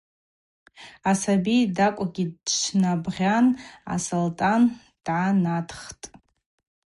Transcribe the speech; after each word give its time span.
Асаби 1.11 1.57
тӏакӏвгьи 1.75 2.25
дчвнабыгъьгъьан 2.43 3.45
а-Салтӏан 3.93 4.61
дгӏанатхтӏ. 5.05 6.05